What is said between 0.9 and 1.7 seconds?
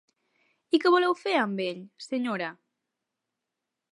voleu fer amb